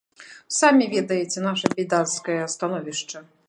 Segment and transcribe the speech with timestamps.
[0.59, 3.17] Самі ведаеце наша бядацкае становішча.